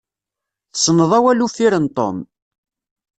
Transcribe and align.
Tessneḍ 0.71 1.11
awal 1.17 1.43
uffir 1.45 1.73
n 1.79 1.85
Tom? 1.97 2.17